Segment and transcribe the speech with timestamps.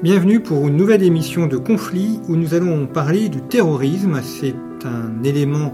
[0.00, 4.20] Bienvenue pour une nouvelle émission de Conflit où nous allons parler du terrorisme.
[4.22, 5.72] C'est un élément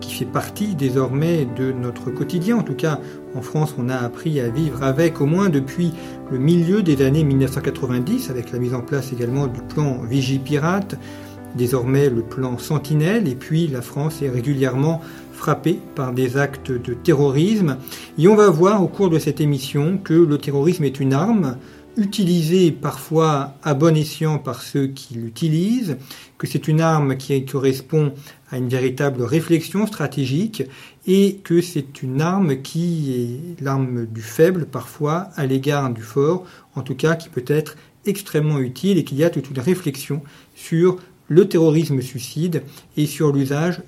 [0.00, 2.56] qui fait partie désormais de notre quotidien.
[2.56, 2.98] En tout cas,
[3.34, 5.92] en France, on a appris à vivre avec au moins depuis
[6.30, 10.96] le milieu des années 1990, avec la mise en place également du plan Vigipirate,
[11.54, 15.02] désormais le plan Sentinelle, et puis la France est régulièrement
[15.34, 17.76] frappée par des actes de terrorisme.
[18.18, 21.56] Et on va voir au cours de cette émission que le terrorisme est une arme,
[21.96, 25.96] utilisée parfois à bon escient par ceux qui l'utilisent,
[26.38, 28.12] que c'est une arme qui correspond
[28.50, 30.64] à une véritable réflexion stratégique
[31.06, 33.12] et que c'est une arme qui
[33.58, 37.76] est l'arme du faible parfois à l'égard du fort, en tout cas qui peut être
[38.04, 40.22] extrêmement utile et qu'il y a toute une réflexion
[40.54, 42.62] sur le terrorisme suicide
[42.96, 43.82] et sur l'usage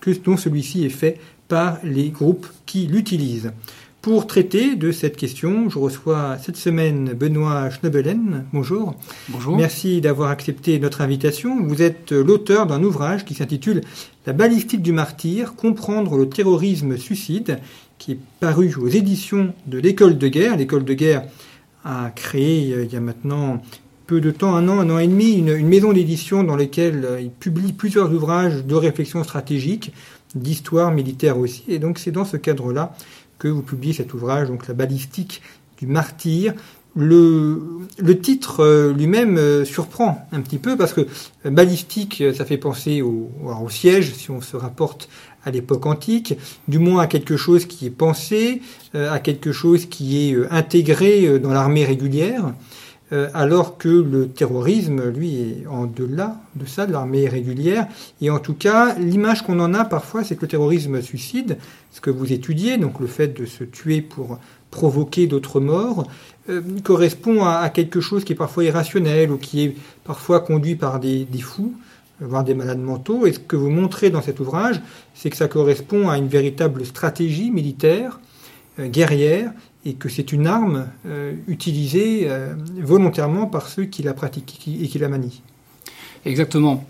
[0.00, 3.52] que dont celui-ci est fait par les groupes qui l'utilisent.
[4.00, 8.44] Pour traiter de cette question, je reçois cette semaine Benoît Schnebelen.
[8.52, 8.94] Bonjour.
[9.28, 9.56] Bonjour.
[9.56, 11.60] Merci d'avoir accepté notre invitation.
[11.64, 13.80] Vous êtes l'auteur d'un ouvrage qui s'intitule
[14.24, 17.58] La balistique du martyr, comprendre le terrorisme suicide,
[17.98, 20.56] qui est paru aux éditions de l'École de guerre.
[20.56, 21.24] L'École de guerre
[21.84, 23.60] a créé il y a maintenant
[24.06, 27.18] peu de temps, un an, un an et demi, une, une maison d'édition dans laquelle
[27.20, 29.92] il publie plusieurs ouvrages de réflexion stratégique,
[30.36, 31.64] d'histoire militaire aussi.
[31.68, 32.94] Et donc c'est dans ce cadre-là
[33.38, 35.42] que vous publiez cet ouvrage, donc La balistique
[35.78, 36.54] du martyr.
[36.96, 37.88] Le,
[38.20, 41.06] titre lui-même surprend un petit peu parce que
[41.44, 45.08] balistique, ça fait penser au, au siège, si on se rapporte
[45.44, 46.34] à l'époque antique,
[46.66, 48.62] du moins à quelque chose qui est pensé,
[48.94, 52.52] à quelque chose qui est intégré dans l'armée régulière,
[53.10, 57.86] alors que le terrorisme, lui, est en delà de ça, de l'armée régulière.
[58.20, 61.56] Et en tout cas, l'image qu'on en a parfois, c'est que le terrorisme suicide,
[61.90, 64.38] ce que vous étudiez, donc le fait de se tuer pour
[64.70, 66.06] provoquer d'autres morts,
[66.50, 71.00] euh, correspond à, quelque chose qui est parfois irrationnel ou qui est parfois conduit par
[71.00, 71.74] des, des fous,
[72.20, 73.26] voire des malades mentaux.
[73.26, 74.80] Et ce que vous montrez dans cet ouvrage,
[75.14, 78.20] c'est que ça correspond à une véritable stratégie militaire,
[78.78, 79.52] euh, guerrière,
[79.88, 84.86] et que c'est une arme euh, utilisée euh, volontairement par ceux qui la pratiquent et
[84.86, 85.42] qui la manient.
[86.24, 86.84] Exactement.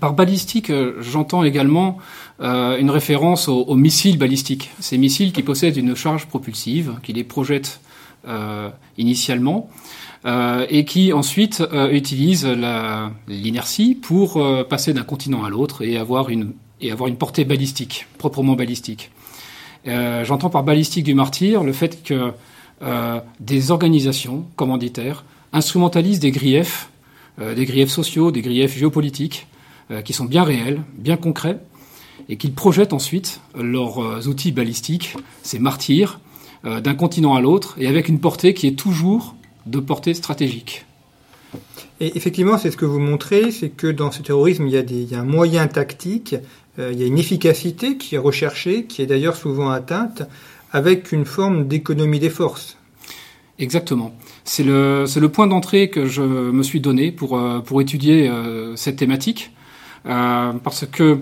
[0.00, 1.98] Par balistique, j'entends également
[2.40, 4.70] euh, une référence aux, missiles balistiques.
[4.80, 7.80] Ces missiles qui possèdent une charge propulsive, qui les projettent
[8.28, 8.68] euh,
[8.98, 9.70] initialement,
[10.26, 12.46] euh, et qui ensuite utilisent
[13.26, 18.06] l'inertie pour passer d'un continent à l'autre et avoir une et avoir une portée balistique,
[18.18, 19.10] proprement balistique.
[19.86, 22.32] J'entends par balistique du martyr le fait que
[23.40, 26.90] des organisations commanditaires instrumentalisent des griefs,
[27.38, 29.46] des griefs sociaux, des griefs géopolitiques,
[30.04, 31.58] qui sont bien réels, bien concrets,
[32.28, 36.20] et qu'ils projettent ensuite leurs outils balistiques, ces martyrs,
[36.64, 40.86] euh, d'un continent à l'autre, et avec une portée qui est toujours de portée stratégique.
[42.00, 44.80] Et effectivement, c'est ce que vous montrez, c'est que dans ce terrorisme, il y a,
[44.80, 46.38] il y a un moyen tactique, euh,
[46.78, 50.22] il y a une efficacité qui est recherchée, qui est d'ailleurs souvent atteinte,
[50.72, 52.76] avec une forme d'économie des forces.
[53.58, 54.14] Exactement.
[54.44, 59.50] C'est le, point d'entrée que je me suis donné pour, pour étudier euh, cette thématique.
[60.06, 61.18] Euh, parce que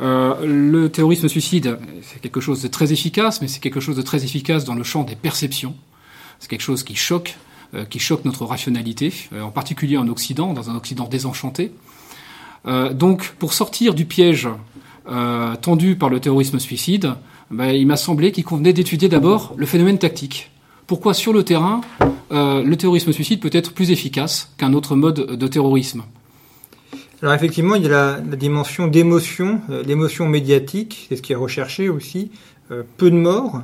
[0.00, 4.02] euh, le terrorisme suicide, c'est quelque chose de très efficace, mais c'est quelque chose de
[4.02, 5.74] très efficace dans le champ des perceptions.
[6.38, 7.36] C'est quelque chose qui choque,
[7.74, 11.72] euh, qui choque notre rationalité, euh, en particulier en Occident, dans un Occident désenchanté.
[12.66, 14.48] Euh, donc, pour sortir du piège
[15.60, 17.14] tendu par le terrorisme suicide,
[17.50, 20.50] ben, il m'a semblé qu'il convenait d'étudier d'abord le phénomène tactique.
[20.86, 21.80] Pourquoi sur le terrain,
[22.30, 26.02] le terrorisme suicide peut être plus efficace qu'un autre mode de terrorisme?
[27.20, 31.32] Alors effectivement, il y a la, la dimension d'émotion, euh, l'émotion médiatique, c'est ce qui
[31.32, 32.30] est recherché aussi,
[32.70, 33.62] euh, peu de morts,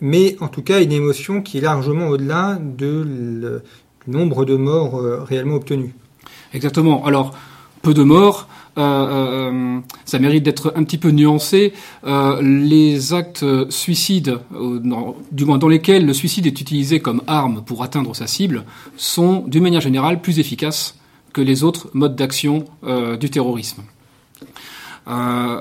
[0.00, 3.62] mais en tout cas une émotion qui est largement au-delà de le,
[4.04, 5.92] du nombre de morts euh, réellement obtenus.
[6.52, 7.04] Exactement.
[7.06, 7.36] Alors,
[7.82, 11.72] peu de morts, euh, euh, ça mérite d'être un petit peu nuancé.
[12.04, 14.38] Euh, les actes suicides,
[15.32, 18.64] du moins dans lesquels le suicide est utilisé comme arme pour atteindre sa cible,
[18.96, 20.96] sont d'une manière générale plus efficaces
[21.32, 23.82] que les autres modes d'action euh, du terrorisme.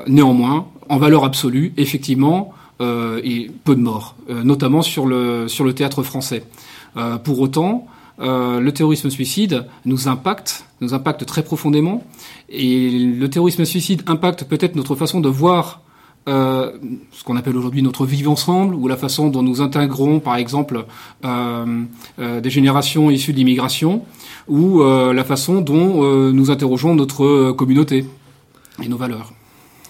[0.08, 6.04] néanmoins, en valeur absolue, effectivement, et peu de morts, notamment sur le, sur le théâtre
[6.04, 6.44] français.
[7.24, 7.88] pour autant,
[8.20, 12.04] le terrorisme suicide nous impacte, nous impacte très profondément,
[12.50, 15.82] et le terrorisme suicide impacte peut-être notre façon de voir
[16.28, 16.74] euh,
[17.12, 20.86] ce qu'on appelle aujourd'hui notre vivre ensemble, ou la façon dont nous intégrons, par exemple,
[21.24, 21.84] euh,
[22.20, 24.04] euh, des générations issues de l'immigration,
[24.48, 28.06] ou la façon dont nous interrogeons notre communauté
[28.82, 29.34] et nos valeurs.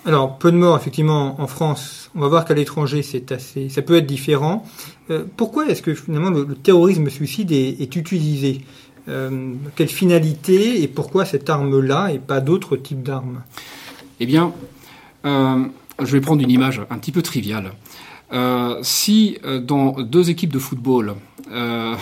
[0.08, 2.10] Alors, peu de morts, effectivement, en France.
[2.16, 4.66] On va voir qu'à l'étranger, c'est assez, ça peut être différent.
[5.36, 8.62] pourquoi est-ce que finalement le, terrorisme suicide est, utilisé?
[9.76, 13.44] Quelle finalité et pourquoi cette arme-là et pas d'autres types d'armes?
[14.20, 14.54] Eh bien,
[15.26, 17.74] je vais prendre une image un petit peu triviale.
[18.34, 21.16] Euh, si euh, dans deux équipes de football,
[21.52, 21.96] euh,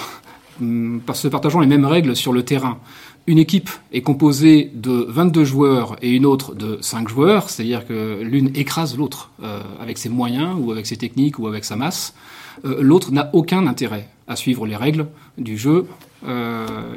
[1.13, 2.79] se partageant les mêmes règles sur le terrain,
[3.27, 8.21] une équipe est composée de 22 joueurs et une autre de 5 joueurs, c'est-à-dire que
[8.21, 12.13] l'une écrase l'autre euh, avec ses moyens ou avec ses techniques ou avec sa masse,
[12.63, 15.07] l'autre n'a aucun intérêt à suivre les règles
[15.37, 15.87] du jeu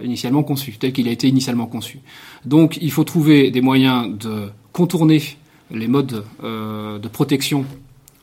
[0.02, 1.98] initialement conçu, tel qu'il a été initialement conçu.
[2.46, 5.20] Donc il faut trouver des moyens de contourner
[5.70, 7.64] les modes euh, de protection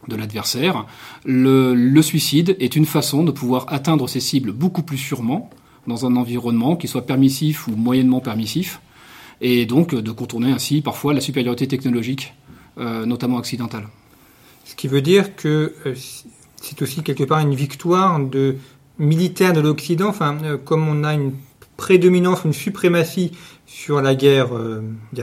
[0.07, 0.85] de l'adversaire,
[1.25, 5.49] le, suicide est une façon de pouvoir atteindre ses cibles beaucoup plus sûrement
[5.87, 8.81] dans un environnement qui soit permissif ou moyennement permissif,
[9.41, 12.33] et donc de contourner ainsi parfois la supériorité technologique,
[12.77, 13.87] euh, notamment occidentale.
[14.65, 15.93] Ce qui veut dire que euh,
[16.61, 18.57] c'est aussi quelque part une victoire de
[18.97, 21.33] militaire de l'Occident, enfin, comme on a une
[21.77, 23.31] prédominance, une suprématie
[23.65, 24.49] sur la guerre,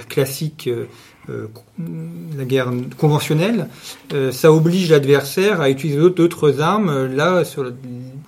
[0.09, 0.87] classique euh,
[1.29, 3.69] la guerre conventionnelle,
[4.13, 7.73] euh, ça oblige l'adversaire à utiliser d'autres armes, euh, là, sur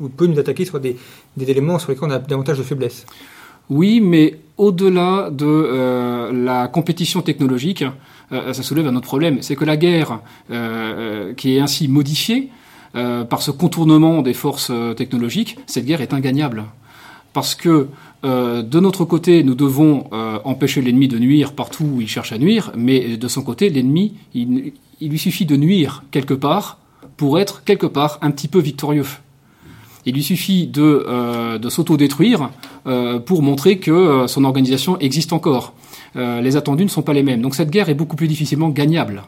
[0.01, 0.97] où peut nous attaquer sur des,
[1.41, 3.07] éléments sur lesquels on a davantage de faiblesse.
[3.71, 7.85] Oui, mais au-delà de la compétition technologique,
[8.31, 10.21] ça soulève un autre problème, c'est que la guerre,
[11.37, 12.51] qui est ainsi modifiée
[12.93, 16.65] par ce contournement des forces technologiques, cette guerre est ingagnable.
[17.33, 17.89] Parce que
[18.25, 22.33] euh, de notre côté, nous devons euh, empêcher l'ennemi de nuire partout où il cherche
[22.33, 26.79] à nuire, mais de son côté, l'ennemi, il, lui suffit de nuire quelque part
[27.17, 29.07] pour être quelque part un petit peu victorieux.
[30.07, 32.51] Il lui suffit de, euh, de s'auto-détruire
[33.25, 35.73] pour montrer que son organisation existe encore.
[36.15, 37.41] les attendus ne sont pas les mêmes.
[37.41, 39.23] Donc cette guerre est beaucoup plus difficilement gagnable.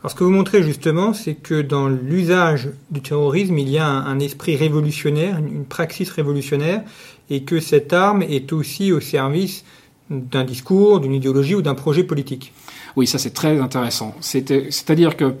[0.00, 3.86] Alors ce que vous montrez justement, c'est que dans l'usage du terrorisme, il y a
[3.86, 6.82] un, esprit révolutionnaire, une praxis révolutionnaire,
[7.30, 9.64] et que cette arme est aussi au service
[10.10, 12.52] d'un discours, d'une idéologie ou d'un projet politique.
[12.96, 14.14] Oui, ça c'est très intéressant.
[14.20, 15.34] C'est-à-dire que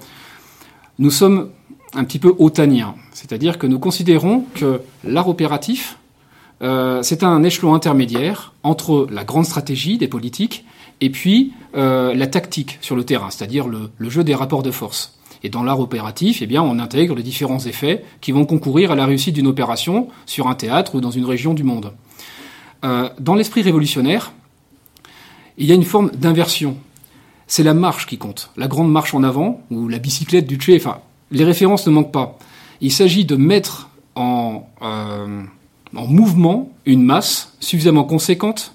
[0.98, 1.50] nous sommes
[1.92, 5.98] un petit peu otaniens, c'est-à-dire que nous considérons que l'art opératif,
[6.62, 10.64] euh, c'est un échelon intermédiaire entre la grande stratégie des politiques
[11.00, 14.70] et puis euh, la tactique sur le terrain, c'est-à-dire le, le, jeu des rapports de
[14.70, 15.18] force.
[15.42, 18.94] Et dans l'art opératif, eh bien, on intègre les différents effets qui vont concourir à
[18.94, 21.92] la réussite d'une opération sur un théâtre ou dans une région du monde.
[22.84, 24.32] Euh, dans l'esprit révolutionnaire,
[25.58, 26.76] il y a une forme d'inversion.
[27.46, 30.76] C'est la marche qui compte, la grande marche en avant, ou la bicyclette du Che,
[30.76, 30.98] enfin,
[31.30, 32.38] les références ne manquent pas.
[32.80, 35.42] Il s'agit de mettre en, euh,
[35.96, 38.74] en mouvement une masse suffisamment conséquente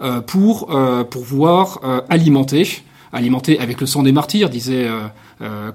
[0.00, 2.82] euh, pour euh, pouvoir euh, alimenter,
[3.12, 4.88] alimenter avec le sang des martyrs, disait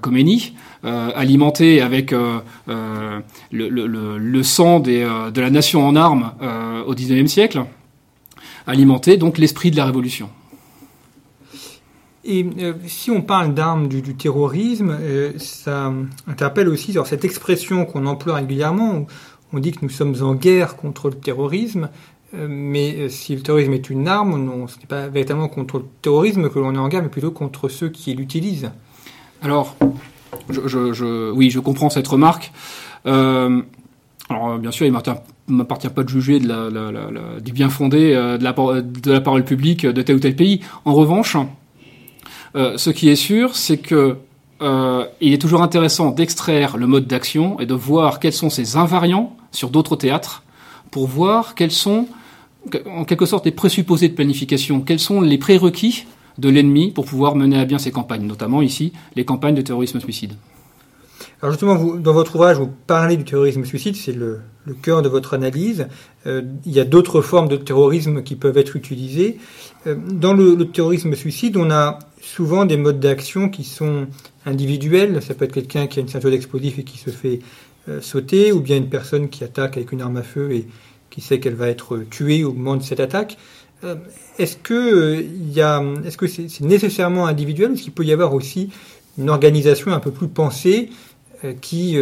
[0.00, 2.42] Khomeini, alimenter avec le,
[3.50, 6.32] le, sang de la nation en armes
[6.86, 7.64] au XIXe siècle,
[8.66, 10.30] alimenter donc l'esprit de la révolution.
[12.24, 12.46] Et
[12.86, 14.98] si on parle d'armes du, terrorisme,
[15.38, 15.92] ça
[16.26, 19.06] interpelle aussi sur cette expression qu'on emploie régulièrement.
[19.52, 21.88] On dit que nous sommes en guerre contre le terrorisme.
[22.34, 25.78] Euh, mais euh, si le terrorisme est une arme, non, ce n'est pas véritablement contre
[25.78, 28.70] le terrorisme que l'on est en guerre, mais plutôt contre ceux qui l'utilisent.
[29.42, 29.76] Alors,
[30.48, 32.52] oui, je comprends cette remarque.
[33.06, 33.62] Euh,
[34.28, 39.12] alors, bien sûr, il ne m'appartient pas de juger du bien fondé de la, de
[39.12, 40.60] la parole publique de tel ou tel pays.
[40.84, 41.36] En revanche,
[42.54, 44.16] ce qui est sûr, c'est que
[44.60, 49.36] il est toujours intéressant d'extraire le mode d'action et de voir quels sont ses invariants
[49.52, 50.42] sur d'autres théâtres
[50.90, 52.06] pour voir quels sont
[52.86, 56.06] en quelque sorte les présupposés de planification, quels sont les prérequis
[56.38, 60.00] de l'ennemi pour pouvoir mener à bien ses campagnes, notamment ici les campagnes de terrorisme
[60.00, 60.34] suicide.
[61.42, 64.40] Alors justement, dans votre ouvrage, vous parlez du terrorisme suicide, c'est le,
[64.82, 65.88] cœur de votre analyse.
[66.26, 69.38] Euh, il y a d'autres formes de terrorisme qui peuvent être utilisées.
[69.86, 74.06] Euh, dans le, terrorisme suicide, on a souvent des modes d'action qui sont
[74.44, 75.22] individuels.
[75.22, 77.40] Ça peut être quelqu'un qui a une ceinture d'explosifs et qui se fait
[77.88, 80.66] euh, sauter, ou bien une personne qui attaque avec une arme à feu et
[81.08, 83.38] qui sait qu'elle va être tuée au moment de cette attaque.
[83.84, 84.56] Euh, a, est-ce
[86.16, 88.70] que c'est nécessairement individuel, est-ce qu'il peut y avoir aussi
[89.18, 90.90] une organisation un peu plus pensée
[91.62, 91.96] qui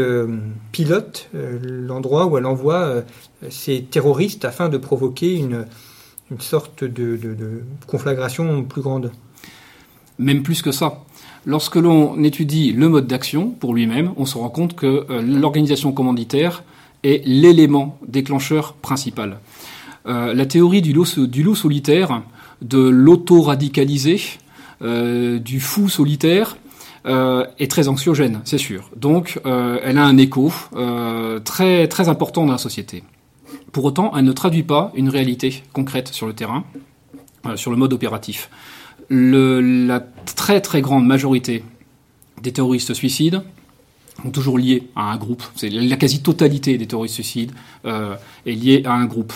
[0.73, 3.05] pilote l'endroit où elle envoie
[3.51, 5.65] ces terroristes afin de provoquer une,
[6.41, 9.13] sorte de, conflagration plus grande?
[10.19, 11.05] Même plus que ça.
[11.47, 15.93] Lorsque l'on étudie le mode d'action pour lui-même, on se rend compte que euh, l'organisation
[15.93, 16.63] commanditaire
[17.05, 19.39] est l'élément déclencheur principal.
[20.09, 21.05] Euh, la théorie du loup,
[21.55, 22.23] solitaire,
[22.63, 24.21] de l'auto-radicalisé,
[24.83, 26.57] euh, du fou solitaire,
[27.59, 28.91] est très anxiogène, c'est sûr.
[28.95, 30.53] Donc, elle a un écho
[31.43, 33.03] très, très important dans la société.
[33.73, 36.65] Pour autant, elle ne traduit pas une réalité concrète sur le terrain,
[37.55, 38.51] sur le mode opératif
[39.11, 40.01] la
[40.37, 41.65] très très grande majorité
[42.43, 43.43] des terroristes suicides
[44.23, 45.43] sont toujours liés à un groupe.
[45.55, 47.53] C'est la quasi-totalité des terroristes suicides
[47.85, 49.33] euh, est liée à un groupe.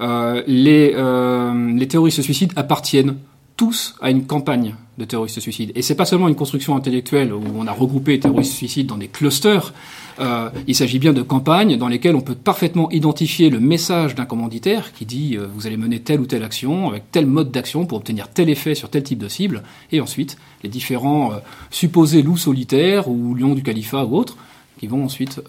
[0.00, 3.16] Euh, les, euh, les terroristes suicides appartiennent
[3.56, 5.72] tous à une campagne de terroristes suicides.
[5.74, 8.96] Et c'est pas seulement une construction intellectuelle où on a regroupé les terroristes suicides dans
[8.96, 9.74] des clusters.
[10.20, 14.26] Euh, il s'agit bien de campagnes dans lesquelles on peut parfaitement identifier le message d'un
[14.26, 17.86] commanditaire qui dit euh, vous allez mener telle ou telle action avec tel mode d'action
[17.86, 19.62] pour obtenir tel effet sur tel type de cible.
[19.92, 21.36] Et ensuite, les différents euh,
[21.70, 24.36] supposés loups solitaires ou lions du califat ou autres
[24.78, 25.42] qui vont ensuite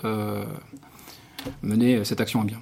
[1.64, 2.58] mener cette action à bien.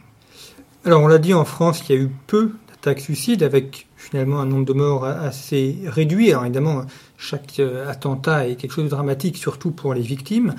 [0.86, 4.40] Alors on l'a dit en France, il y a eu peu d'attaques suicides avec finalement
[4.40, 6.30] un nombre de morts assez réduit.
[6.30, 6.84] Alors évidemment,
[7.18, 10.54] chaque attentat est quelque chose de dramatique, surtout pour les victimes.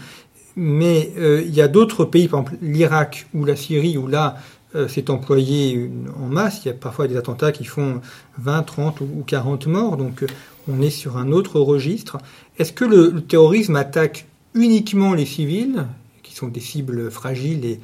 [0.57, 4.37] Mais euh, il y a d'autres pays, par exemple l'Irak ou la Syrie, où là,
[4.75, 5.90] euh, c'est employé
[6.21, 6.62] en masse.
[6.64, 8.00] Il y a parfois des attentats qui font
[8.38, 9.97] 20, 30 ou 40 morts.
[9.97, 10.25] Donc
[10.69, 12.19] on est sur un autre registre.
[12.59, 15.87] Est-ce que le, terrorisme attaque uniquement les civils,
[16.23, 17.78] qui sont des cibles fragiles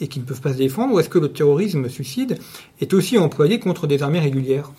[0.00, 2.38] et qui ne peuvent pas se défendre, ou est-ce que le terrorisme suicide
[2.80, 4.72] est aussi employé contre des armées régulières?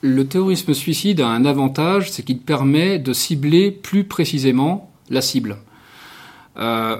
[0.00, 5.56] Le terrorisme suicide a un avantage, c'est qu'il permet de cibler plus précisément la cible.
[6.56, 6.96] Euh,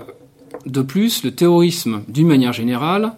[0.67, 3.13] de plus, le terrorisme, d'une manière générale,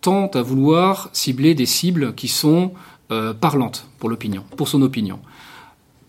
[0.00, 2.72] tente à vouloir cibler des cibles qui sont
[3.10, 5.18] euh, parlantes pour l'opinion, pour son opinion.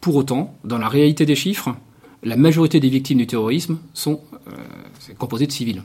[0.02, 1.76] Pour autant, dans la réalité des chiffres,
[2.24, 5.84] la majorité des victimes du terrorisme sont euh, composées de civils.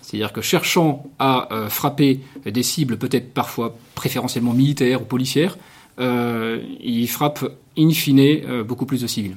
[0.00, 5.56] C'est-à-dire que cherchant à frapper des cibles peut-être parfois préférentiellement militaires ou policières,
[5.98, 7.44] euh, il frappe
[7.78, 9.36] in fine beaucoup plus de civils.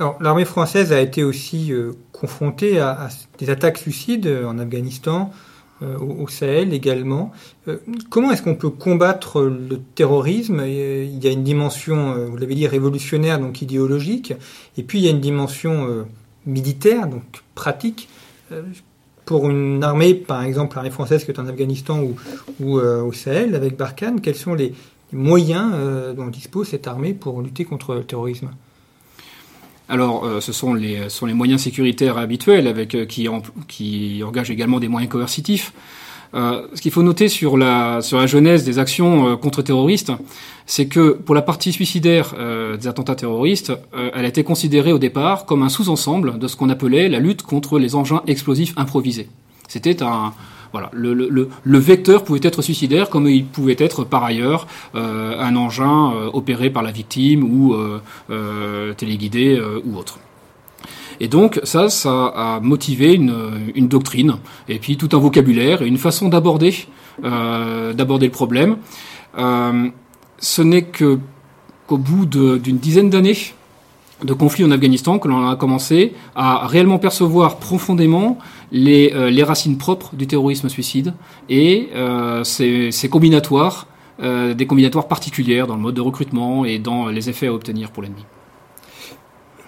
[0.00, 5.30] Alors, l'armée française a été aussi euh, confrontée à, des attaques suicides en Afghanistan,
[5.82, 7.32] au, Sahel également.
[8.10, 10.62] comment est-ce qu'on peut combattre le terrorisme?
[10.66, 14.34] Il y a une dimension, vous l'avez dit, révolutionnaire, donc idéologique,
[14.76, 16.04] et puis il y a une dimension
[16.44, 17.22] militaire, donc
[17.54, 18.10] pratique.
[19.24, 22.14] pour une armée, par exemple l'armée française qui est en Afghanistan ou,
[22.60, 24.74] ou au Sahel, avec Barkhane, quels sont les,
[25.12, 28.50] moyens euh, dont dispose cette armée pour lutter contre le terrorisme?
[29.90, 33.28] Alors, euh, ce sont les, moyens sécuritaires habituels avec, euh, qui,
[34.22, 35.72] engagent également des moyens coercitifs.
[36.32, 40.12] ce qu'il faut noter sur la, sur la genèse des actions contre-terroristes,
[40.64, 42.34] c'est que pour la partie suicidaire
[42.80, 43.72] des attentats terroristes,
[44.14, 47.42] elle a été considérée au départ comme un sous-ensemble de ce qu'on appelait la lutte
[47.42, 49.28] contre les engins explosifs improvisés.
[49.66, 50.32] C'était un,
[50.72, 55.40] voilà, le, le, le, vecteur pouvait être suicidaire comme il pouvait être par ailleurs euh,
[55.40, 60.18] un engin euh, opéré par la victime ou euh, téléguidé ou autre.
[61.18, 63.34] Et donc ça, ça a motivé une,
[63.74, 64.36] une, doctrine
[64.68, 66.86] et puis tout un vocabulaire et une façon d'aborder
[67.22, 68.76] d'aborder le problème.
[69.36, 71.18] ce n'est que
[71.86, 73.36] qu'au bout d'une dizaine d'années
[74.22, 78.38] de conflits en Afghanistan que l'on a commencé à réellement percevoir profondément
[78.72, 81.14] les, euh, les racines propres du terrorisme suicide
[81.48, 83.86] et euh, ces, combinatoires,
[84.22, 87.90] euh, des combinatoires particulières dans le mode de recrutement et dans les effets à obtenir
[87.90, 88.24] pour l'ennemi.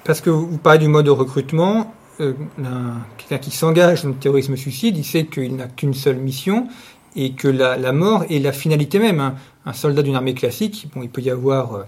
[0.05, 4.97] Parce que vous parlez du mode de recrutement, quelqu'un qui s'engage dans le terrorisme suicide,
[4.97, 6.69] il sait qu'il n'a qu'une seule mission
[7.15, 9.21] et que la, la, mort est la finalité même.
[9.21, 9.35] Hein.
[9.65, 11.85] Un soldat d'une armée classique, bon, il peut y avoir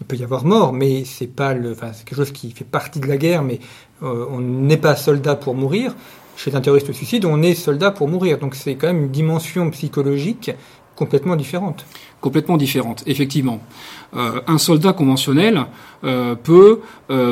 [0.00, 2.64] il peut y avoir mort, mais c'est pas le, enfin, c'est quelque chose qui fait
[2.64, 3.60] partie de la guerre, mais
[4.02, 5.94] euh, on n'est pas soldat pour mourir.
[6.36, 8.38] Chez un terroriste suicide, on est soldat pour mourir.
[8.38, 10.50] Donc c'est quand même une dimension psychologique
[10.94, 11.86] complètement différente.
[12.20, 13.60] Complètement différente, effectivement.
[14.14, 15.66] Euh, un soldat conventionnel
[16.04, 16.80] euh, peut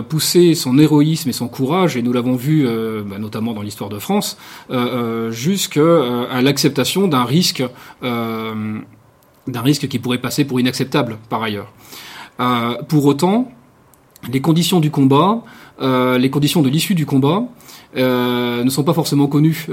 [0.08, 2.66] pousser son héroïsme et son courage, et nous l'avons vu
[3.04, 4.38] bah, notamment dans l'histoire de France,
[5.30, 7.64] jusqu'à l'acceptation d'un risque,
[8.02, 11.72] d'un risque qui pourrait passer pour inacceptable par ailleurs.
[12.40, 13.50] Euh, pour autant,
[14.32, 15.42] les conditions du combat,
[15.80, 17.44] euh, les conditions de l'issue du combat
[17.96, 19.66] euh, ne sont pas forcément connues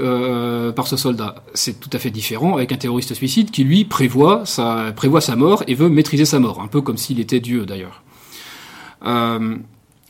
[0.76, 1.36] par ce soldat.
[1.54, 4.92] C'est tout à fait différent avec un terroriste suicide qui lui prévoit sa,
[5.36, 8.02] mort et veut maîtriser sa mort, un peu comme s'il était Dieu d'ailleurs.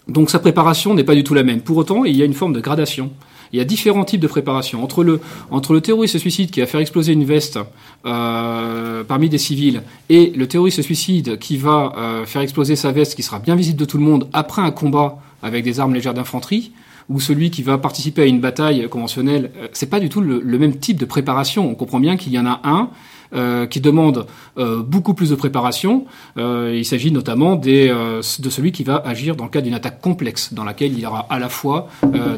[0.09, 1.63] Donc sa préparation n'est pas du tout la même.
[1.63, 3.13] Pour autant, il y a une forme de gradation.
[3.53, 4.83] Il y a différents types de préparation.
[4.83, 7.59] Entre le, entre terroriste suicide qui va faire exploser une veste
[8.07, 13.15] euh, parmi des civils et le terroriste suicide qui va euh, faire exploser sa veste
[13.15, 16.15] qui sera bien visible de tout le monde après un combat avec des armes légères
[16.15, 16.73] d'infanterie,
[17.09, 20.41] ou celui qui va participer à une bataille conventionnelle, euh, c'est pas du tout le,
[20.59, 21.69] même type de préparation.
[21.69, 22.91] On comprend bien qu'il y en a un
[23.35, 24.27] euh, qui demande
[24.59, 26.05] euh, beaucoup plus de préparation.
[26.37, 30.53] Euh, il s'agit notamment de celui qui va agir dans le cadre d'une attaque complexe,
[30.53, 31.89] dans laquelle il y aura à la fois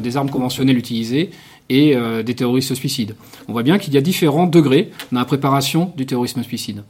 [0.01, 1.31] des armes conventionnelles utilisées
[1.69, 3.15] et des terroristes suicides.
[3.47, 6.83] On voit bien qu'il y a différents degrés dans la préparation du terrorisme suicide.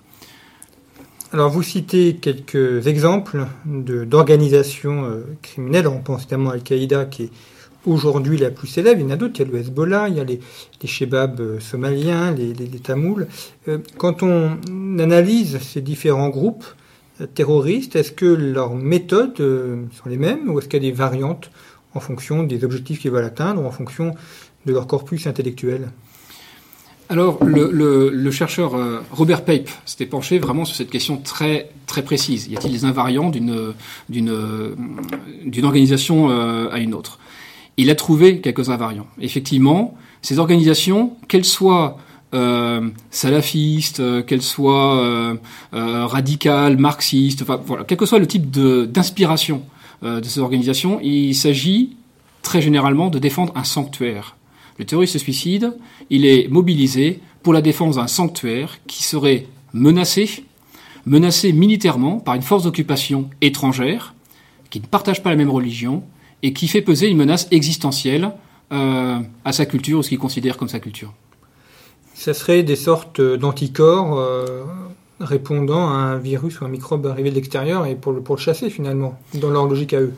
[1.33, 7.31] Alors vous citez quelques exemples d'organisations criminelles, on pense notamment à Al-Qaïda qui est
[7.85, 9.01] aujourd'hui la plus célèbre.
[9.01, 9.39] Il y en a d'autres.
[9.39, 10.39] Il y a le Hezbollah, il y a les,
[10.83, 13.27] shebabs euh, somaliens, les, Tamouls.
[13.67, 14.57] Euh, quand on
[14.99, 16.65] analyse ces différents groupes
[17.21, 20.95] euh, terroristes, est-ce que leurs méthodes sont les mêmes ou est-ce qu'il y a des
[20.95, 21.51] variantes
[21.93, 24.13] en fonction des objectifs qu'ils veulent atteindre ou en fonction
[24.65, 25.89] de leur corpus intellectuel?
[27.07, 28.73] Alors, le, chercheur
[29.11, 32.47] Robert Pape s'était penché vraiment sur cette question très très précise.
[32.47, 33.73] Y a-t-il des invariants d'une
[35.63, 37.19] organisation à une autre?
[37.77, 39.07] Il a trouvé quelques invariants.
[39.19, 41.97] Effectivement, ces organisations, qu'elles soient
[42.33, 45.35] euh, salafistes, euh, qu'elles soient euh,
[46.05, 49.63] radicales, marxistes, enfin quel que soit le type d'inspiration
[50.03, 51.95] euh, de ces organisations, il s'agit
[52.41, 54.35] très généralement de défendre un sanctuaire.
[54.77, 55.77] Le terroriste suicide,
[56.09, 60.43] il est mobilisé pour la défense d'un sanctuaire qui serait menacé,
[61.05, 64.13] menacé militairement par une force d'occupation étrangère,
[64.69, 66.03] qui ne partage pas la même religion,
[66.43, 68.31] et qui fait peser une menace existentielle
[68.71, 71.13] euh, à sa culture ou ce qu'il considère comme sa culture.
[72.13, 74.63] Ça serait des sortes d'anticorps euh,
[75.19, 78.41] répondant à un virus ou un microbe arrivé de l'extérieur et pour le, pour le
[78.41, 80.13] chasser finalement, dans leur logique à eux.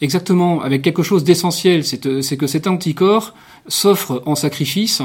[0.00, 3.34] Exactement, avec quelque chose d'essentiel, c'est euh, que cet anticorps
[3.68, 5.02] s'offre en sacrifice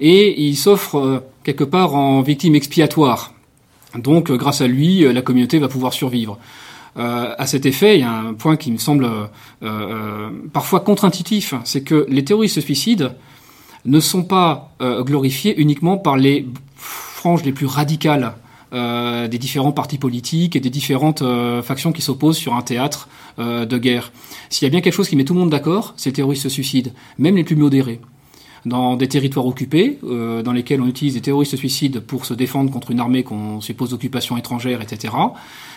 [0.00, 3.34] et il s'offre quelque part en victime expiatoire.
[3.94, 6.38] Donc, grâce à lui, la communauté va pouvoir survivre.
[6.98, 9.26] Euh, à cet effet, il y a un point qui me semble euh,
[9.62, 13.12] euh, parfois contre-intuitif, c'est que les terroristes suicides
[13.84, 18.34] ne sont pas euh, glorifiés uniquement par les franges les plus radicales
[18.74, 21.22] euh, des différents partis politiques et des différentes
[21.62, 24.12] factions qui s'opposent sur un théâtre de guerre.
[24.50, 26.48] S'il y a bien quelque chose qui met tout le monde d'accord, c'est les terroristes
[26.50, 28.00] suicides, même les plus modérés
[28.64, 32.70] dans des territoires occupés, euh, dans lesquels on utilise des terroristes suicides pour se défendre
[32.70, 35.14] contre une armée qu'on suppose d'occupation étrangère, etc.,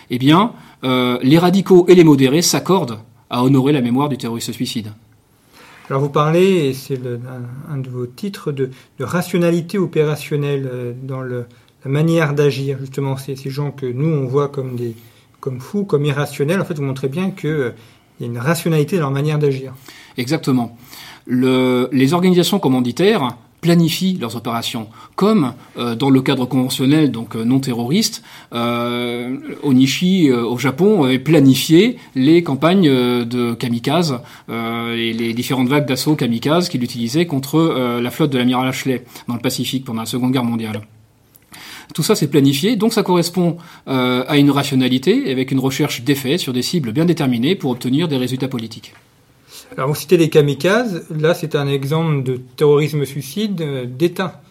[0.10, 4.52] eh bien, euh, les radicaux et les modérés s'accordent à honorer la mémoire du terroriste
[4.52, 4.92] suicide.
[5.90, 7.00] Alors vous parlez, et c'est
[7.70, 11.46] un, de vos titres, de, de rationalité opérationnelle euh, dans le,
[11.84, 12.78] la manière d'agir.
[12.80, 14.96] Justement, ces, ces gens que nous, on voit comme, des,
[15.40, 17.72] comme fous, comme irrationnels, en fait, vous montrez bien qu'il euh,
[18.20, 19.74] y a une rationalité dans leur manière d'agir.
[20.18, 20.76] Exactement
[21.26, 27.44] le, les organisations commanditaires planifient leurs opérations, comme euh, dans le cadre conventionnel, donc euh,
[27.44, 28.22] non terroriste,
[28.54, 32.92] euh, Onishi au Japon avait planifié les campagnes
[33.26, 38.68] de kamikaze et les différentes vagues d'assaut kamikaze qu'il utilisait contre la flotte de l'amiral
[38.68, 40.82] Ashley dans le Pacifique pendant la Seconde Guerre mondiale.
[41.94, 46.54] Tout ça, c'est planifié, donc ça correspond à une rationalité avec une recherche d'effets sur
[46.54, 48.94] des cibles bien déterminées pour obtenir des résultats politiques.
[49.72, 54.42] Alors vous citez les kamikazes, là c'est un exemple de terrorisme suicide euh, d'État.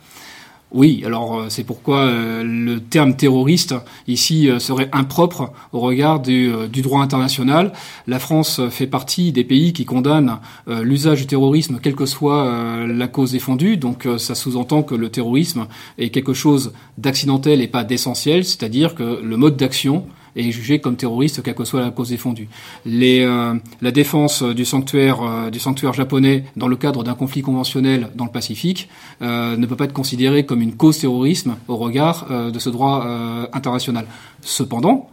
[0.72, 3.77] Oui, alors euh, c'est pourquoi euh, le terme terroriste
[4.09, 7.72] ici serait impropre au regard du, du, droit international.
[8.07, 13.09] La France fait partie des pays qui condamnent l'usage du terrorisme, quelle que soit la
[13.09, 13.77] cause défendue.
[13.77, 19.20] Donc ça sous-entend que le terrorisme est quelque chose d'accidentel et pas d'essentiel, c'est-à-dire que
[19.22, 22.49] le mode d'action est jugé comme terroriste, quelle que soit la cause défendue.
[22.87, 28.11] Euh, la défense du sanctuaire, euh, du sanctuaire japonais dans le cadre d'un conflit conventionnel
[28.14, 28.88] dans le Pacifique
[29.23, 32.70] euh, ne peut pas être considéré comme une cause terrorisme au regard euh, de ce
[32.70, 34.07] droit euh, international.
[34.40, 35.11] Cependant,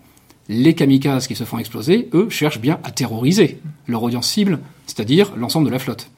[0.49, 5.33] les kamikazes qui se font exploser, eux, cherchent bien à terroriser leur audience cible, c'est-à-dire
[5.37, 6.09] l'ensemble de la flotte.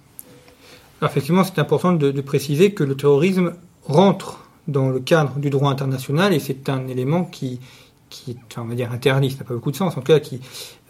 [1.03, 6.33] Effectivement, c'est important de préciser que le terrorisme rentre dans le cadre du droit international
[6.33, 7.59] et c'est un élément qui,
[8.13, 10.19] qui est, on va dire, interdit, ça n'a pas beaucoup de sens, en tout cas
[10.19, 10.39] qui,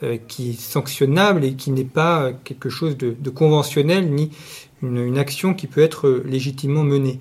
[0.03, 4.31] euh, qui est sanctionnable et qui n'est pas quelque chose de, conventionnel ni
[4.81, 7.19] une, une, action qui peut être légitimement menée.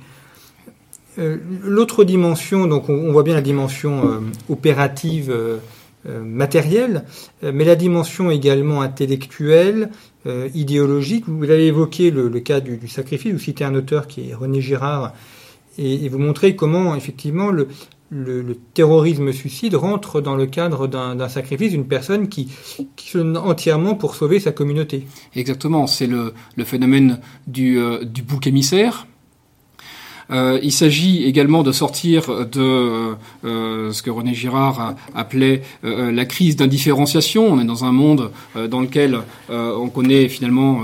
[1.18, 5.34] Euh, L'autre dimension, donc on, voit bien la dimension euh, opérative,
[6.04, 7.04] matérielle,
[7.44, 9.90] mais la dimension également intellectuelle,
[10.52, 11.28] idéologique.
[11.28, 15.12] Vous avez évoqué le, cas du, sacrifice, vous citez un auteur qui est René Girard,
[15.78, 17.68] et, et vous montrez comment effectivement le,
[18.12, 22.48] le, terrorisme suicide rentre dans le cadre d'un sacrifice d'une personne qui,
[22.96, 25.07] qui, se donne entièrement pour sauver sa communauté.
[25.35, 29.07] Exactement, c'est le, phénomène du, euh, du bouc émissaire.
[30.31, 36.57] Euh, il s'agit également de sortir de euh, ce que René Girard appelait la crise
[36.57, 37.46] d'indifférenciation.
[37.46, 39.18] On est dans un monde dans lequel
[39.51, 40.81] on connaît finalement,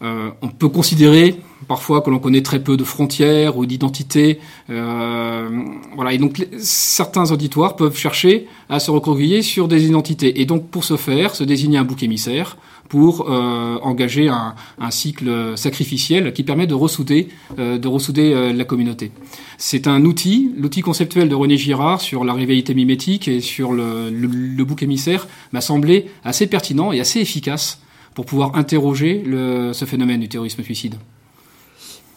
[0.00, 1.36] on peut considérer
[1.68, 4.40] parfois que l'on connaît très peu de frontières ou d'identités.
[4.70, 5.48] Euh,
[5.94, 10.40] voilà, et donc certains auditoires peuvent chercher à se recroqueviller sur des identités.
[10.40, 12.56] Et donc pour ce faire, se désigner un bouc émissaire
[12.92, 18.52] pour euh, engager un, un, cycle sacrificiel qui permet de ressouder, euh, de ressouder euh,
[18.52, 19.12] la communauté.
[19.56, 24.10] C'est un outil, l'outil conceptuel de René Girard sur la rivalité mimétique et sur le,
[24.10, 27.80] le, le bouc émissaire m'a semblé assez pertinent et assez efficace
[28.14, 30.96] pour pouvoir interroger le, ce phénomène du terrorisme suicide.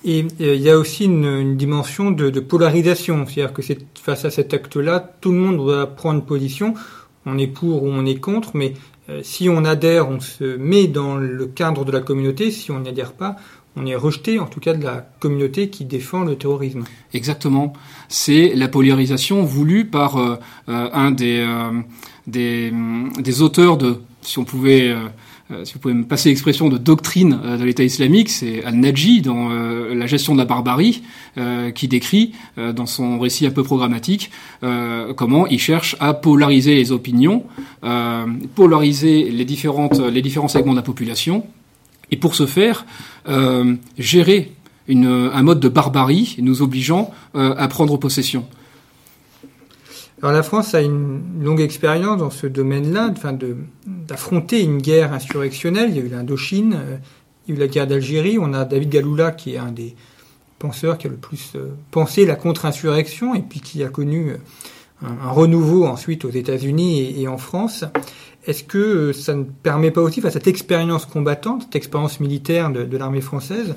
[0.05, 3.63] Et euh, il y a aussi une, dimension de, polarisation, c'est-à-dire que
[4.01, 6.75] face à cet acte-là, tout le monde doit prendre position.
[7.25, 8.75] On est pour ou on est contre, mais
[9.09, 12.51] euh, si on adhère, on se met dans le cadre de la communauté.
[12.51, 13.35] Si on n'y adhère pas,
[13.75, 16.83] on est rejeté, en tout cas, de la communauté qui défend le terrorisme.
[17.15, 17.73] Exactement.
[18.07, 20.35] C'est la polarisation voulue par euh,
[20.67, 21.43] un des,
[22.27, 22.71] des,
[23.19, 24.95] des, auteurs de, si on pouvait
[25.63, 29.51] si vous pouvez me passer l'expression de doctrine euh, de l'État islamique, c'est Al-Najji dans
[29.51, 31.03] euh, La gestion de la barbarie,
[31.75, 34.31] qui décrit dans son récit un peu programmatique
[35.17, 37.43] comment il cherche à polariser les opinions,
[38.55, 41.45] polariser les, différentes, les différents segments de la population,
[42.09, 42.85] et pour ce faire,
[43.97, 44.53] gérer
[44.87, 48.45] un mode de barbarie nous obligeant à prendre possession.
[50.25, 53.13] Alors la France a une longue expérience dans ce domaine-là,
[53.85, 55.91] d'affronter une guerre insurrectionnelle.
[55.91, 56.97] Il y a eu l'Indochine, euh,
[57.45, 58.39] il y a eu la guerre d'Algérie.
[58.39, 59.95] On a David Galoula qui est un des
[60.57, 64.37] penseurs qui a le plus euh, pensé la contre-insurrection et puis qui a connu euh,
[65.03, 67.85] un, renouveau ensuite aux États-Unis et, en France.
[68.47, 72.97] Est-ce que ça ne permet pas aussi, à cette expérience combattante, cette expérience militaire de
[72.97, 73.75] l'armée française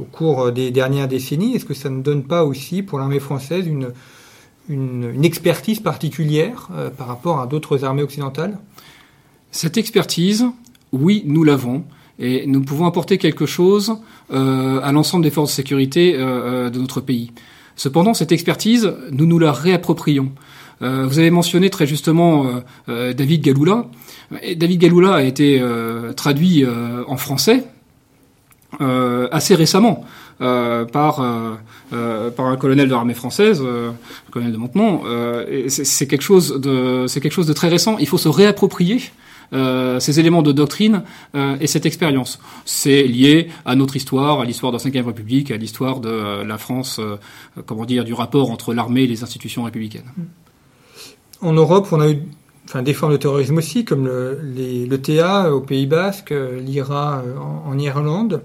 [0.00, 3.68] au cours des dernières décennies, est-ce que ça ne donne pas aussi pour l'armée française
[3.68, 3.92] une
[4.68, 8.58] une, expertise particulière euh, par rapport à d'autres armées occidentales?
[9.50, 10.46] Cette expertise,
[10.92, 11.84] oui, nous l'avons.
[12.18, 13.96] Et nous pouvons apporter quelque chose
[14.32, 17.32] euh, à l'ensemble des forces de sécurité euh, de notre pays.
[17.76, 20.30] Cependant, cette expertise, nous nous la réapproprions.
[20.80, 22.46] vous avez mentionné très justement
[22.86, 23.86] David Galoula.
[24.30, 25.60] David Galoula a été
[26.14, 26.64] traduit
[27.08, 27.64] en français
[28.78, 30.04] assez récemment.
[30.40, 31.54] Euh, par euh,
[31.92, 33.92] euh, par un colonel de l'armée française, le
[34.32, 35.02] colonel de Montenon.
[35.68, 37.96] c'est quelque chose de très récent.
[37.98, 39.00] Il faut se réapproprier
[39.52, 42.40] ces éléments de doctrine et cette expérience.
[42.64, 46.58] C'est lié à notre histoire, à l'histoire de la Ve République, à l'histoire de la
[46.58, 47.00] France,
[47.66, 50.10] comment dire, du rapport entre l'armée et les institutions républicaines.
[51.40, 52.18] En Europe, on a eu
[52.64, 57.22] enfin, des formes de terrorisme aussi, comme le, au Pays Basque, l'IRA
[57.66, 58.42] en, Irlande.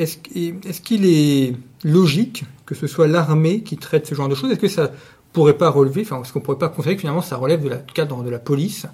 [0.00, 4.50] Est-ce qu'il est logique que ce soit l'armée qui traite ce genre de choses?
[4.50, 4.90] Est-ce que ça
[5.32, 7.76] pourrait pas relever, enfin, est-ce qu'on pourrait pas considérer que finalement ça relève de la,
[7.76, 8.86] cadre de la police?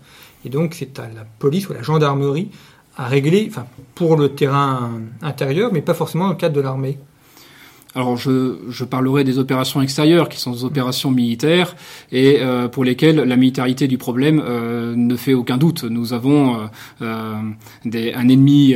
[0.44, 2.50] Et donc c'est à la police ou à la gendarmerie
[2.96, 3.50] à régler,
[3.94, 4.90] pour le terrain
[5.20, 6.98] intérieur, mais pas forcément dans le cadre de l'armée?
[7.96, 11.74] Alors je, je, parlerai des opérations extérieures qui sont des opérations militaires
[12.12, 15.82] et euh, pour lesquelles la militarité du problème euh, ne fait aucun doute.
[15.84, 16.68] Nous avons
[17.00, 17.34] euh,
[17.86, 18.74] des, un ennemi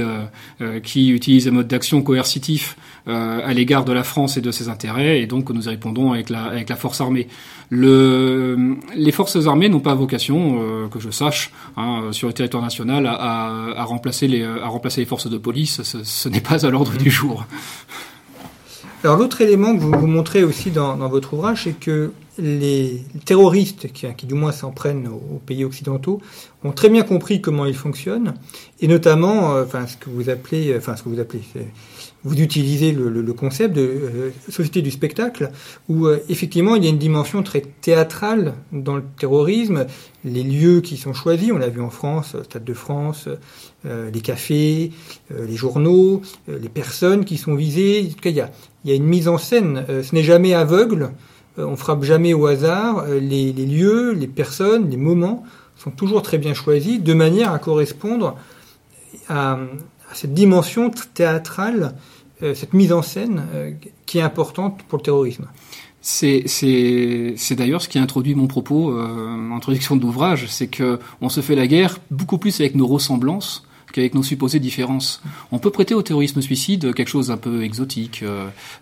[0.82, 5.20] qui utilise un mode d'action coercitif à l'égard de la France et de ses intérêts
[5.20, 7.28] et donc nous y répondons avec la, avec la force armée.
[7.68, 13.06] Le, les forces armées n'ont pas vocation, que je sache, hein, sur le territoire national
[13.06, 15.82] à, à, à, remplacer les, à remplacer les forces de police.
[15.82, 17.46] Ce, ce n'est pas à l'ordre du jour.
[19.02, 24.26] Alors l'autre élément que vous, montrez aussi dans, votre ouvrage, c'est que les terroristes qui
[24.26, 26.20] du moins s'en prennent aux, pays occidentaux
[26.64, 28.34] ont très bien compris comment ils fonctionnent,
[28.80, 31.42] et notamment, euh, enfin ce que vous appelez, enfin ce que vous appelez,
[32.22, 35.50] vous utilisez le, le, le concept de euh, société du spectacle,
[35.88, 39.86] où euh, effectivement il y a une dimension très théâtrale dans le terrorisme,
[40.24, 43.28] les lieux qui sont choisis, on l'a vu en France, Stade de France,
[43.86, 44.92] euh, les cafés,
[45.30, 48.50] les journaux, les personnes qui sont visées, en tout cas il y a,
[48.84, 51.12] il y a une mise en scène, ce n'est jamais aveugle,
[51.56, 55.44] on frappe jamais au hasard, les, les lieux, les personnes, les moments
[55.82, 58.36] sont toujours très bien choisis de manière à correspondre
[59.28, 59.58] à,
[60.12, 61.94] cette dimension théâtrale,
[62.42, 63.72] euh, cette mise en scène euh,
[64.06, 65.46] qui est importante pour le terrorisme.
[66.02, 66.44] C'est
[67.52, 71.40] d'ailleurs ce qui a introduit mon propos euh, introduction de l'ouvrage, c'est que on se
[71.40, 75.22] fait la guerre beaucoup plus avec nos ressemblances qu'avec nos supposées différences.
[75.52, 78.22] On peut prêter au terrorisme suicide quelque chose d'un peu exotique,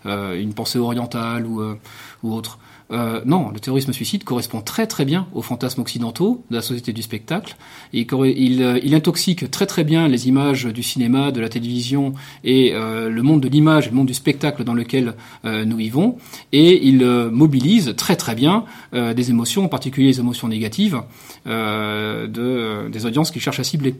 [0.05, 1.77] euh, une pensée orientale ou
[2.23, 2.59] autre.
[2.91, 6.91] Euh, non, le terrorisme suicide correspond très très bien aux fantasmes occidentaux de la société
[6.91, 7.55] du spectacle.
[7.93, 13.09] Il, euh, intoxique très très bien les images du cinéma, de la télévision et euh,
[13.09, 15.13] le monde de l'image, le monde du spectacle dans lequel
[15.45, 16.17] euh, nous vivons.
[16.51, 21.01] Et il euh, mobilise très très bien des émotions, en particulier les émotions négatives,
[21.45, 23.95] de, des audiences qu'il cherche à cibler.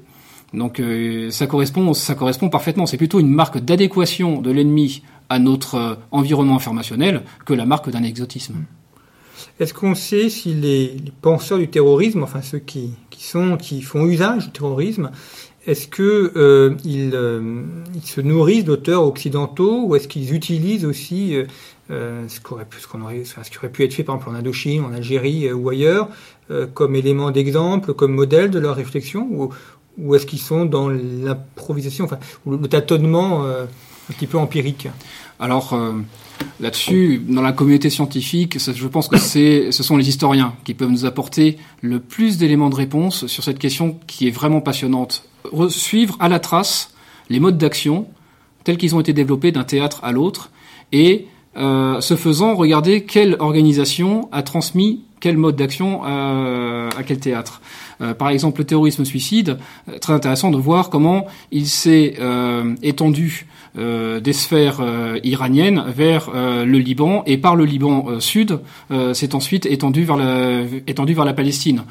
[0.54, 0.82] Donc
[1.30, 2.86] ça correspond, ça correspond parfaitement.
[2.86, 8.04] C'est plutôt une marque d'adéquation de l'ennemi à notre environnement informationnel que la marque d'un
[8.04, 8.56] exotisme.
[9.60, 14.06] Est-ce qu'on sait si les, penseurs du terrorisme, enfin ceux qui, qui, sont, qui font
[14.06, 15.12] usage du terrorisme,
[15.68, 21.36] est-ce que euh, euh, ils, se nourrissent d'auteurs occidentaux ou est-ce qu'ils utilisent aussi
[21.92, 24.36] euh, ce, qu'aurait pu, ce, qu'on aurait, ce qui aurait pu être fait par exemple
[24.36, 26.08] en Indochine, en Algérie ou ailleurs,
[26.74, 29.50] comme élément d'exemple, comme modèle de leur réflexion ou,
[30.00, 33.68] ou est-ce qu'ils sont dans l'improvisation, enfin, ou le tâtonnement un
[34.14, 34.88] petit peu empirique?
[35.40, 35.78] Alors
[36.60, 41.06] Là-dessus, dans la communauté scientifique, je pense que ce sont les historiens qui peuvent nous
[41.06, 45.24] apporter le plus d'éléments de réponse sur cette question qui est vraiment passionnante.
[45.70, 46.94] Suivre à la trace
[47.30, 48.08] les modes d'action
[48.64, 50.52] tels qu'ils ont été développés d'un théâtre à l'autre
[50.92, 57.20] et euh, ce faisant, regarder quelle organisation a transmis quel mode d'action à, à, quel
[57.20, 57.62] théâtre.
[58.02, 59.58] Euh, par exemple, le terrorisme suicide,
[59.90, 63.46] euh, très intéressant de voir comment il s'est euh, étendu
[63.78, 68.60] euh, des sphères euh, iraniennes vers euh, le Liban et par le Liban sud
[69.14, 71.84] s'est ensuite étendu vers la, étendu vers la Palestine,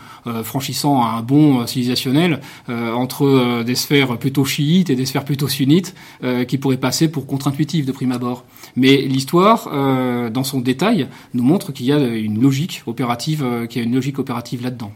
[0.42, 5.94] franchissant un bond civilisationnel entre des sphères plutôt chiites et des sphères plutôt sunnites
[6.46, 8.44] qui pourraient passer pour contre-intuitives de prime abord.
[8.78, 9.68] Mais l'histoire,
[10.30, 13.94] dans son détail, nous montre qu'il y a une logique opérative, qu'il y a une
[13.94, 14.92] logique opérative là-dedans.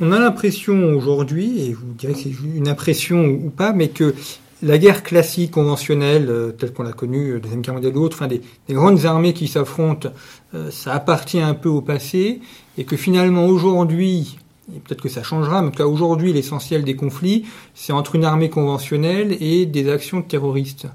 [0.00, 4.14] On a l'impression aujourd'hui, et vous direz que c'est une impression ou pas, mais que
[4.62, 8.16] la guerre classique, conventionnelle, euh, telle qu'on l'a connue, euh, deuxième guerre mondiale ou autre,
[8.16, 10.10] enfin des, des, grandes armées qui s'affrontent,
[10.54, 12.40] euh, ça appartient un peu au passé,
[12.76, 14.38] et que finalement aujourd'hui,
[14.74, 17.44] et peut-être que ça changera, mais en tout cas aujourd'hui l'essentiel des conflits,
[17.74, 20.88] c'est entre une armée conventionnelle et des actions terroristes.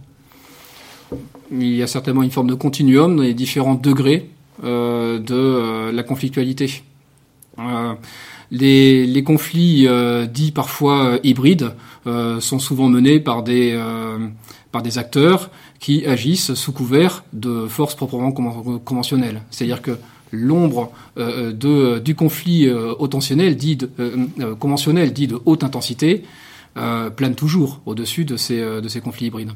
[1.51, 4.29] Il y a certainement une forme de continuum dans les différents degrés
[4.63, 6.83] euh, de euh, la conflictualité.
[7.59, 7.93] Euh,
[8.51, 9.87] les, conflits
[10.29, 11.73] dits parfois hybrides
[12.05, 13.77] sont souvent menés par des,
[14.97, 19.41] acteurs qui agissent sous couvert de forces proprement conventionnelles.
[19.51, 19.97] C'est-à-dire que
[20.33, 22.69] l'ombre du conflit
[23.55, 23.77] dit
[24.59, 26.23] conventionnel, dit de haute intensité,
[26.73, 29.51] plane toujours au-dessus de ces conflits hybrides.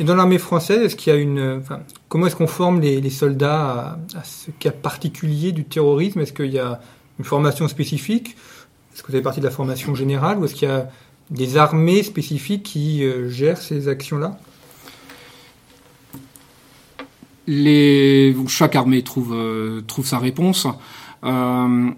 [0.00, 3.10] Et dans l'armée française, est-ce qu'il y a une, enfin, comment est-ce qu'on forme les,
[3.10, 6.20] soldats à, ce cas particulier du terrorisme?
[6.20, 6.80] Est-ce qu'il y a
[7.18, 8.34] une formation spécifique?
[8.94, 10.88] Est-ce que vous avez partie de la formation générale ou est-ce qu'il y a
[11.28, 14.38] des armées spécifiques qui euh, gèrent ces actions-là?
[18.48, 20.66] Chaque armée trouve, euh, sa réponse.
[21.24, 21.90] Euh,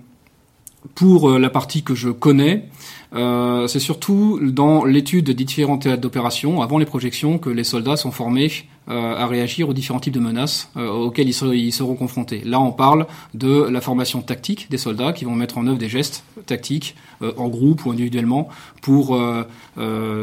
[0.97, 2.69] pour la partie que je connais,
[3.15, 7.97] euh, c'est surtout dans l'étude des différents théâtres d'opération, avant les projections, que les soldats
[7.97, 8.51] sont formés
[8.89, 12.43] euh, à réagir aux différents types de menaces euh, auxquels ils, ser ils, seront confrontés.
[12.45, 15.89] Là, on parle de la formation tactique des soldats qui vont mettre en œuvre des
[15.89, 16.97] gestes tactiques
[17.37, 18.49] en groupe ou individuellement
[18.81, 19.21] pour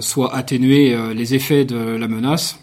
[0.02, 2.60] soit atténuer les effets de la menace,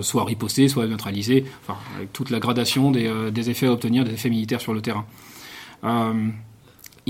[0.00, 4.30] soit riposter, soit neutraliser, enfin, avec toute la gradation des, effets à obtenir, des effets
[4.30, 5.06] militaires sur le terrain.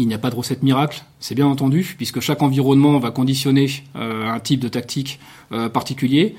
[0.01, 3.69] Il n'y a pas de recette miracle, c'est bien entendu, puisque chaque environnement va conditionner
[3.97, 5.19] euh, un type de tactique
[5.51, 6.37] euh, particulier.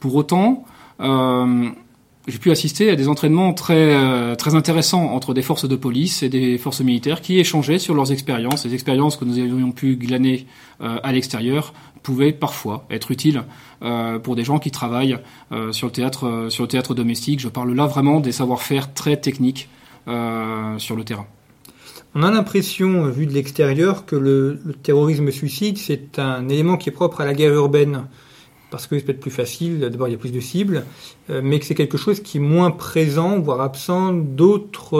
[0.00, 0.64] Pour autant,
[1.00, 1.68] euh,
[2.26, 3.94] j'ai pu assister à des entraînements très,
[4.54, 8.64] intéressants entre des forces de police et des forces militaires qui échangeaient sur leurs expériences.
[8.64, 10.46] Les expériences que nous avions pu glaner
[10.80, 13.42] à l'extérieur pouvaient parfois être utiles
[14.22, 15.18] pour des gens qui travaillent
[15.72, 17.40] sur, le théâtre, sur le théâtre domestique.
[17.40, 19.68] Je parle là vraiment des savoir-faire très techniques
[20.06, 21.26] sur le terrain.
[22.14, 26.92] On a l'impression, vu de l'extérieur, que le, terrorisme suicide, c'est un élément qui est
[26.92, 28.04] propre à la guerre urbaine,
[28.70, 30.84] parce que c'est peut-être plus facile, d'abord il y a plus de cibles,
[31.30, 34.96] euh, mais que c'est quelque chose qui est moins présent, voire absent d'autres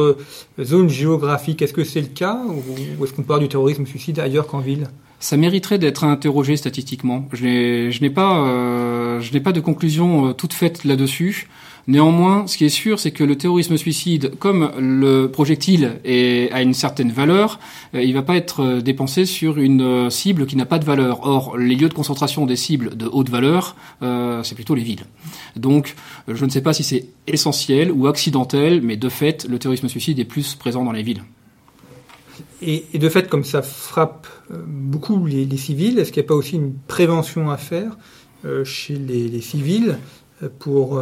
[0.59, 1.61] euh, zones géographiques.
[1.61, 4.89] Est-ce que c'est le cas, ou, est-ce qu'on parle du terrorisme suicide ailleurs qu'en ville?
[5.23, 7.29] Ça mériterait d'être interrogé statistiquement.
[7.33, 11.49] Je n'ai pas, euh, je n'ai pas de conclusion euh, toute faite là-dessus.
[11.89, 16.75] Néanmoins, ce qui est sûr, c'est que le terrorisme suicide, comme le projectile a une
[16.75, 17.59] certaine valeur,
[17.95, 20.85] euh, il va pas être euh, dépensé sur une euh, cible qui n'a pas de
[20.85, 21.27] valeur.
[21.27, 23.77] Or, les lieux de concentration des cibles de haute valeur,
[24.45, 25.05] c'est plutôt les villes.
[25.57, 25.95] Donc,
[26.29, 30.19] je ne sais pas si c'est essentiel ou accidentel, mais de fait, le terrorisme suicide
[30.19, 31.23] est plus présent dans les villes.
[32.61, 36.57] Et, de fait, comme ça frappe beaucoup les, civils, est-ce qu'il n'y a pas aussi
[36.57, 37.97] une prévention à faire
[38.65, 39.99] chez les, civils
[40.59, 41.01] pour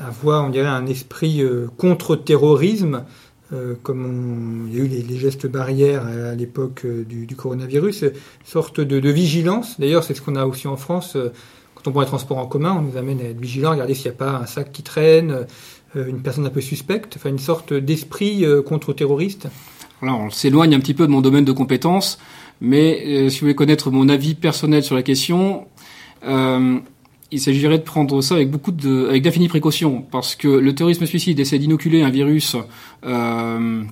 [0.00, 3.04] avoir, on dirait, un esprit euh, contre-terrorisme,
[3.52, 7.36] euh, comme on- il y a eu les, gestes barrières à, l'époque euh, du, du
[7.36, 8.04] coronavirus,
[8.44, 9.78] sorte de, vigilance.
[9.78, 11.16] D'ailleurs, c'est ce qu'on a aussi en France.
[11.74, 14.10] Quand on prend les transports en commun, on nous amène à être vigilant, regarder s'il
[14.10, 15.46] n'y a pas un sac qui traîne,
[15.94, 19.48] une personne un peu suspecte, enfin une sorte d'esprit contre-terroriste.
[20.02, 22.18] Là, on s'éloigne un petit peu de mon domaine de compétences,
[22.60, 25.66] mais si vous voulez connaître mon avis personnel sur la question,
[27.32, 31.06] il s'agirait de prendre ça avec beaucoup de, avec d'infinies précautions, parce que le terrorisme
[31.06, 32.56] suicide essaie d'inoculer un virus,
[33.04, 33.82] euh,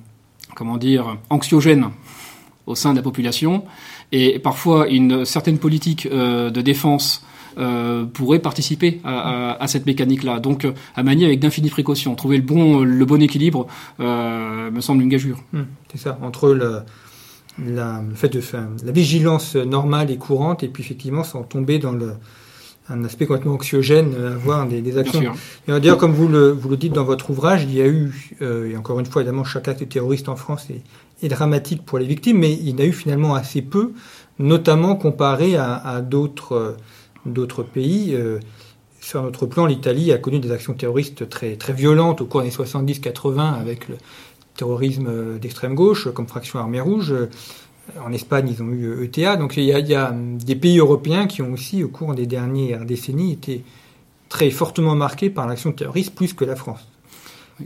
[0.55, 1.89] comment dire, anxiogène
[2.65, 3.63] au sein de la population,
[4.11, 7.23] et parfois une certaine politique euh, de défense
[7.57, 10.39] euh, pourrait participer à, à- à cette mécanique-là.
[10.39, 13.67] Donc, à manier avec d'infinies précautions, trouver le bon, le bon équilibre
[13.99, 15.39] euh, me semble une gageure.
[15.53, 16.81] Hmm, c'est ça, entre le,
[17.65, 18.41] la, le fait de
[18.85, 22.13] la vigilance normale et courante, et puis effectivement sans tomber dans le,
[22.89, 25.21] un aspect complètement anxiogène, euh, avoir des, actions.
[25.67, 28.35] Et d'ailleurs, comme vous le, vous le dites dans votre ouvrage, il y a eu,
[28.41, 30.81] euh, et encore une fois, évidemment, chaque acte terroriste en France est,
[31.23, 33.91] est dramatique pour les victimes, mais il y en a eu finalement assez peu,
[34.39, 36.77] notamment comparé à, à d'autres euh,
[37.25, 38.13] d'autres pays.
[38.13, 38.39] Euh,
[39.01, 42.49] sur notre plan, l'Italie a connu des actions terroristes très, très violentes au cours des
[42.49, 43.95] 70-80 avec le
[44.55, 47.13] terrorisme d'extrême gauche, comme Fraction Armée Rouge.
[48.05, 49.35] En Espagne, ils ont eu ETA.
[49.37, 52.85] Donc il y, a, a des pays européens qui ont aussi, au cours des dernières
[52.85, 53.63] décennies, été
[54.29, 56.87] très fortement marqués par l'action terroriste, plus que la France.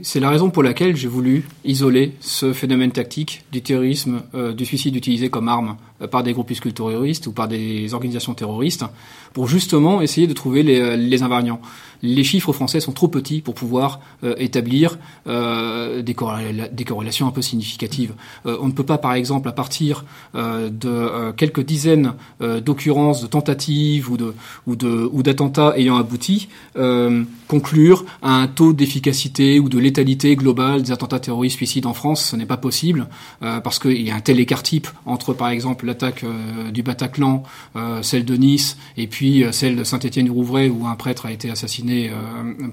[0.02, 4.64] C'est la raison pour laquelle j'ai voulu isoler ce phénomène tactique du terrorisme, euh, du
[4.64, 8.84] suicide utilisé comme arme par des groupuscules terroristes ou par des organisations terroristes,
[9.32, 11.60] pour justement essayer de trouver les, euh, invariants.
[12.02, 17.26] Les chiffres français sont trop petits pour pouvoir euh, établir euh, des, corréla- des corrélations
[17.26, 18.12] un peu significatives.
[18.46, 22.12] Euh, on ne peut pas, par exemple, à partir euh, de euh, quelques dizaines
[22.42, 24.34] euh, d'occurrences de tentatives ou de
[24.66, 30.36] ou de ou d'attentats ayant abouti, euh, conclure à un taux d'efficacité ou de létalité
[30.36, 32.22] globale des attentats terroristes suicides en France.
[32.30, 33.08] Ce n'est pas possible
[33.42, 36.82] euh, parce qu'il y a un tel écart type entre, par exemple, l'attaque euh, du
[36.82, 37.44] Bataclan,
[37.76, 41.50] euh, celle de Nice, et puis euh, celle de Saint-Étienne-du-Rouvray où un prêtre a été
[41.50, 42.10] assassiné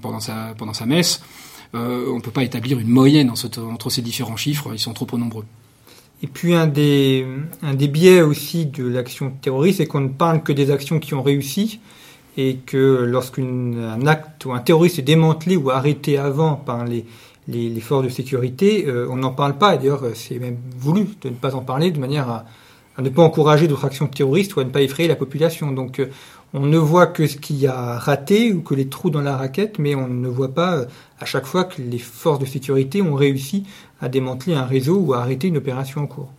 [0.01, 1.21] pendant sa pendant sa messe.
[1.73, 5.45] On ne peut pas établir une moyenne entre ces différents chiffres, ils sont trop nombreux.
[6.23, 7.25] Et puis un des,
[7.63, 11.13] un des biais aussi de l'action terroriste, c'est qu'on ne parle que des actions qui
[11.13, 11.79] ont réussi
[12.37, 17.05] et que lorsqu'un acte ou un terroriste est démantelé ou arrêté avant par les,
[17.47, 19.77] les, forces de sécurité, on n'en parle pas.
[19.77, 22.45] D'ailleurs, c'est même voulu de ne pas en parler de manière à,
[22.97, 25.71] à ne pas encourager d'autres actions terroristes ou à ne pas effrayer la population.
[25.71, 26.07] Donc euh,
[26.53, 29.79] on ne voit que ce qui a raté ou que les trous dans la raquette,
[29.79, 30.85] mais on ne voit pas euh,
[31.19, 33.63] à chaque fois que les forces de sécurité ont réussi
[34.01, 36.31] à démanteler un réseau ou à arrêter une opération en cours.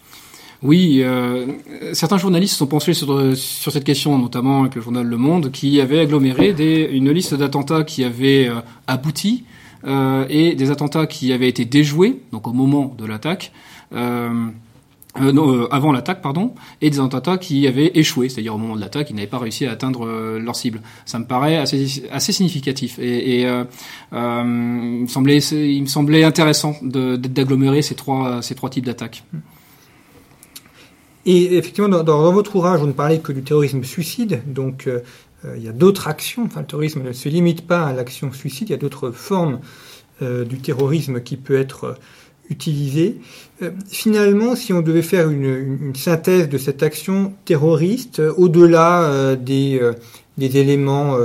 [0.62, 1.46] Oui, euh,
[1.92, 5.98] certains journalistes sont penchés sur, cette question, notamment avec le journal Le Monde, qui avait
[5.98, 8.48] aggloméré une liste d'attentats qui avaient
[8.86, 9.44] abouti
[9.84, 13.50] et des attentats qui avaient été déjoués, donc au moment de l'attaque.
[15.20, 18.76] Euh, non, euh, avant l'attaque, pardon, et des attentats qui avaient échoué, c'est-à-dire au moment
[18.76, 20.80] de l'attaque, ils n'avaient pas réussi à atteindre euh, leur cible.
[21.04, 23.64] Ça me paraît assez, assez significatif et, et euh,
[24.14, 29.24] euh, il, me semblait, il me semblait intéressant d'agglomérer ces trois, ces trois types d'attaques.
[31.26, 34.88] Et effectivement, dans, votre ouvrage, vous ne parlez que du terrorisme suicide, donc
[35.56, 36.44] il y a d'autres actions.
[36.46, 39.60] Enfin, le terrorisme ne se limite pas à l'action suicide, il y a d'autres formes
[40.20, 41.96] du terrorisme qui peut être
[42.50, 43.20] utilisée.
[43.62, 49.36] Euh, finalement, si on devait faire une, synthèse de cette action terroriste, euh, au-delà euh,
[49.36, 49.92] des, euh,
[50.38, 51.16] des éléments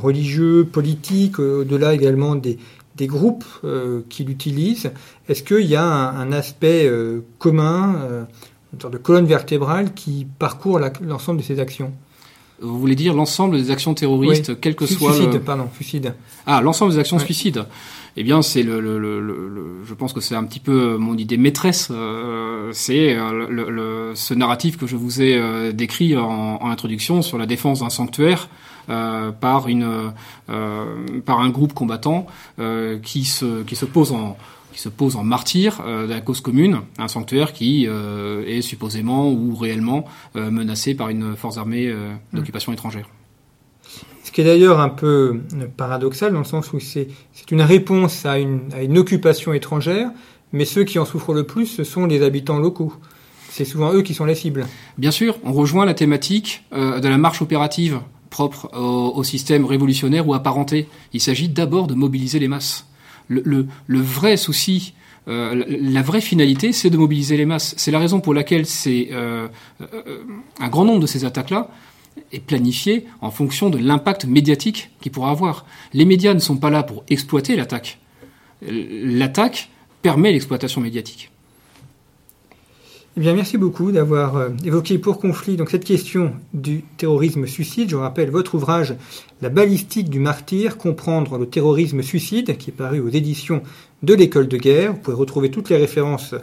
[0.00, 2.58] religieux, politiques, au-delà également des,
[3.00, 3.44] groupes
[4.08, 4.92] qui l'utilisent,
[5.28, 6.88] est-ce qu'il y a un, un aspect
[7.40, 8.26] commun
[8.72, 11.92] une sorte de colonne vertébrale qui parcourt l'ensemble de ces actions?
[12.64, 14.56] Vous voulez dire l'ensemble des actions terroristes, Oui.
[14.60, 16.14] quel que soit suicide, pardon, suicide.
[16.46, 17.64] Ah, l'ensemble des actions suicides.
[18.16, 21.36] Eh bien, c'est le, le, le, je pense que c'est un petit peu mon idée
[21.36, 21.88] maîtresse.
[21.90, 27.22] euh, c'est euh, le, ce narratif que je vous ai euh, décrit en, en introduction
[27.22, 28.48] sur la défense d'un sanctuaire
[28.88, 30.12] euh, par une,
[30.50, 32.26] euh, par un groupe combattant
[32.60, 34.36] euh, qui se, qui se pose en
[34.74, 38.60] qui se pose en martyr euh, de la cause commune, un sanctuaire qui euh, est
[38.60, 43.08] supposément ou réellement euh, menacé par une force armée euh, d'occupation étrangère.
[44.32, 45.40] qui est d'ailleurs un peu
[45.76, 47.08] paradoxal dans le sens où c'est
[47.52, 50.10] une réponse à une, à une occupation étrangère,
[50.52, 52.92] mais ceux qui en souffrent le plus, ce sont les habitants locaux.
[53.50, 54.66] C'est souvent eux qui sont les cibles.
[54.98, 60.26] Bien sûr, on rejoint la thématique euh, de la marche opérative propre au, système révolutionnaire
[60.26, 60.88] ou apparenté.
[61.12, 62.88] Il s'agit d'abord de mobiliser les masses.
[63.28, 64.94] Le, vrai souci,
[65.28, 67.74] euh, la vraie finalité, c'est de mobiliser les masses.
[67.76, 69.48] C'est la raison pour laquelle c'est euh,
[70.60, 71.68] un grand nombre de ces attaques-là
[72.32, 75.66] est planifié en fonction de l'impact médiatique qu'il pourra avoir.
[75.92, 77.98] Les médias ne sont pas là pour exploiter l'attaque.
[78.62, 79.70] L'attaque
[80.02, 81.30] permet l'exploitation médiatique.
[83.16, 87.88] Eh bien, merci beaucoup d'avoir euh, évoqué pour conflit donc cette question du terrorisme suicide.
[87.88, 88.96] Je rappelle votre ouvrage
[89.40, 93.62] La balistique du martyr, comprendre le terrorisme suicide, qui est paru aux éditions
[94.02, 94.94] de l'école de guerre.
[94.94, 96.34] Vous pouvez retrouver toutes les références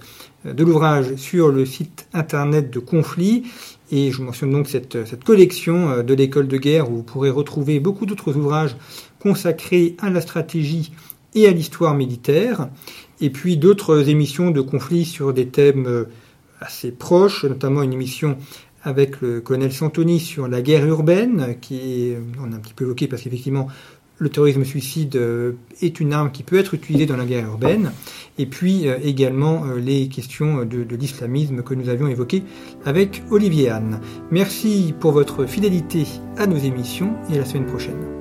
[0.46, 3.44] euh, de l'ouvrage sur le site internet de Conflit.
[3.92, 7.32] Et je mentionne donc cette, cette collection euh, de l'école de guerre où vous pourrez
[7.32, 8.78] retrouver beaucoup d'autres ouvrages
[9.20, 10.94] consacrés à la stratégie
[11.36, 12.70] et à l'histoire militaire.
[13.20, 16.06] Et puis d'autres émissions de conflit sur des thèmes
[16.62, 18.38] assez proche, notamment une émission
[18.84, 23.08] avec le colonel Santoni sur la guerre urbaine, qui on a un petit peu évoqué
[23.08, 23.68] parce qu'effectivement
[24.22, 27.92] le terrorisme suicide euh, est une arme qui peut être utilisée dans la guerre urbaine,
[28.38, 32.44] et puis euh, également euh, les questions de, de l'islamisme que nous avions évoquées
[32.86, 34.00] avec Olivier Anne.
[34.30, 36.06] Merci pour votre fidélité
[36.38, 38.21] à nos émissions et à la semaine prochaine.